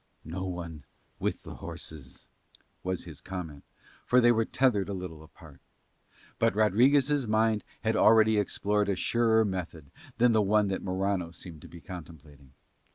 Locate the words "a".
4.89-4.95, 8.89-8.95